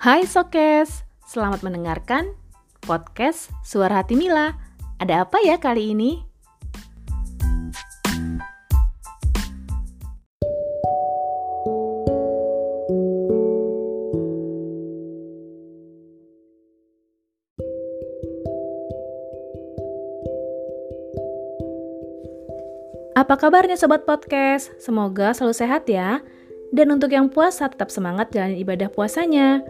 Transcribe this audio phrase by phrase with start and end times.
[0.00, 2.32] Hai Sokes, selamat mendengarkan
[2.80, 4.56] podcast Suara Hati Mila.
[4.96, 6.24] Ada apa ya kali ini?
[23.20, 24.72] Apa kabarnya sobat podcast?
[24.80, 26.24] Semoga selalu sehat ya.
[26.72, 29.60] Dan untuk yang puasa tetap semangat jalan ibadah puasanya.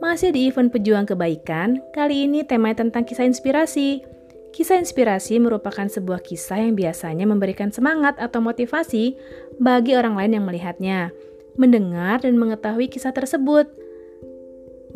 [0.00, 4.00] Masih di event pejuang kebaikan, kali ini temanya tentang kisah inspirasi.
[4.48, 9.14] Kisah inspirasi merupakan sebuah kisah yang biasanya memberikan semangat atau motivasi
[9.60, 11.12] bagi orang lain yang melihatnya,
[11.60, 13.68] mendengar dan mengetahui kisah tersebut.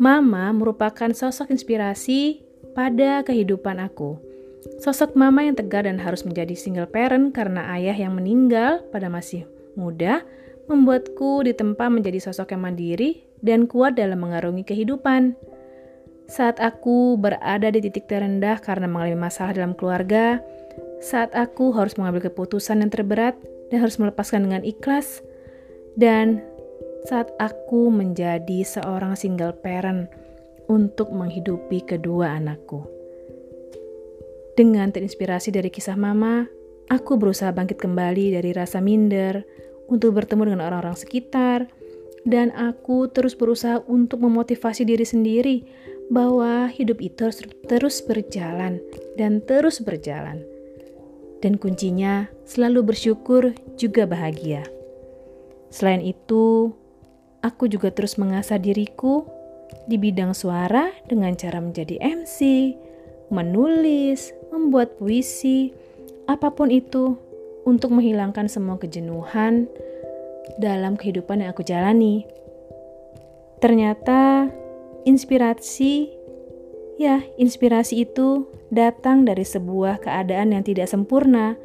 [0.01, 2.41] Mama merupakan sosok inspirasi
[2.73, 4.17] pada kehidupan aku.
[4.81, 9.45] Sosok mama yang tegar dan harus menjadi single parent karena ayah yang meninggal pada masih
[9.77, 10.25] muda
[10.65, 15.37] membuatku ditempa menjadi sosok yang mandiri dan kuat dalam mengarungi kehidupan.
[16.25, 20.41] Saat aku berada di titik terendah karena mengalami masalah dalam keluarga,
[20.97, 23.37] saat aku harus mengambil keputusan yang terberat
[23.69, 25.21] dan harus melepaskan dengan ikhlas,
[25.93, 26.41] dan
[27.05, 30.09] saat aku menjadi seorang single parent
[30.65, 32.81] untuk menghidupi kedua anakku.
[34.57, 36.49] Dengan terinspirasi dari kisah mama,
[36.89, 39.45] aku berusaha bangkit kembali dari rasa minder,
[39.91, 41.69] untuk bertemu dengan orang-orang sekitar,
[42.25, 45.57] dan aku terus berusaha untuk memotivasi diri sendiri
[46.09, 48.81] bahwa hidup itu harus terus berjalan
[49.17, 50.41] dan terus berjalan.
[51.41, 54.65] Dan kuncinya selalu bersyukur juga bahagia.
[55.69, 56.73] Selain itu,
[57.45, 59.29] aku juga terus mengasah diriku
[59.85, 62.37] di bidang suara dengan cara menjadi MC,
[63.29, 65.69] menulis, membuat puisi,
[66.25, 67.17] apa pun itu
[67.65, 69.65] untuk menghilangkan semua kejenuhan
[70.61, 72.23] dalam kehidupan yang aku jalani.
[73.59, 74.47] Ternyata
[75.09, 76.13] inspirasi,
[77.01, 81.57] ya, inspirasi itu datang dari sebuah keadaan yang tidak sempurna,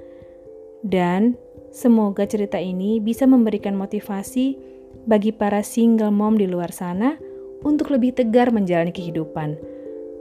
[0.81, 1.37] dan
[1.71, 4.57] semoga cerita ini bisa memberikan motivasi
[5.05, 7.21] bagi para single mom di luar sana
[7.61, 9.61] untuk lebih tegar menjalani kehidupan.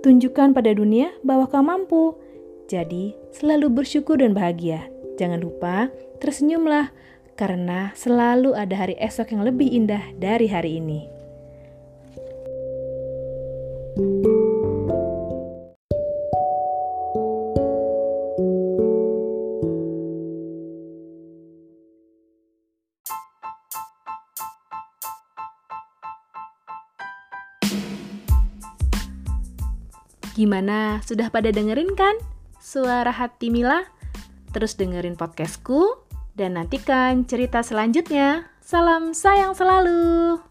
[0.03, 2.15] Tunjukkan pada dunia bahwa kau mampu,
[2.67, 4.98] jadi selalu bersyukur dan bahagia.
[5.19, 5.91] Jangan lupa
[6.23, 6.95] tersenyumlah
[7.35, 11.11] karena selalu ada hari esok yang lebih indah dari hari ini.
[30.39, 31.03] Gimana?
[31.03, 32.15] Sudah pada dengerin kan?
[32.63, 33.98] Suara hati Mila?
[34.49, 36.01] Terus dengerin podcastku
[36.33, 38.49] dan nantikan cerita selanjutnya.
[38.63, 40.48] Salam sayang selalu.